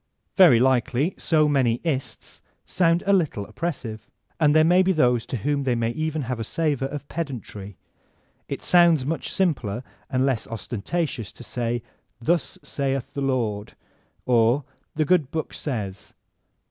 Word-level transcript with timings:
Very 0.35 0.57
likely 0.57 1.13
so 1.19 1.47
many 1.47 1.79
"ists" 1.83 2.41
sound 2.65 3.03
a 3.05 3.13
little 3.13 3.45
oppressive, 3.45 4.07
and 4.39 4.55
there 4.55 4.63
may 4.63 4.81
be 4.81 4.91
those 4.93 5.27
to 5.27 5.37
whom 5.37 5.63
diey 5.63 5.77
may 5.77 5.91
even 5.91 6.23
have 6.23 6.39
a 6.39 6.43
savor 6.43 6.87
of 6.87 7.07
pedantry. 7.07 7.77
It 8.47 8.63
sounds 8.63 9.05
much 9.05 9.31
simpler 9.31 9.83
and 10.09 10.25
less 10.25 10.47
ostcntatk>us 10.47 11.31
to 11.33 11.43
say 11.43 11.83
''Thus 12.19 12.57
saith 12.65 13.13
the 13.13 13.21
Lord,'' 13.21 13.75
or 14.25 14.63
''The 14.95 15.05
Good 15.05 15.29
Book 15.29 15.53
says. 15.53 16.15